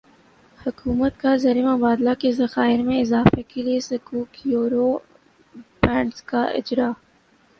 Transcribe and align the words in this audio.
حکومت 0.59 1.13
کازر 1.21 1.55
مبادلہ 1.65 2.13
کے 2.21 2.31
ذخائر 2.33 2.79
میں 2.87 2.99
اضافے 3.01 3.41
کےلیے 3.49 3.79
سکوک 3.89 4.29
یورو 4.47 4.89
بانڈزکا 5.83 6.41
اجراء 6.57 6.91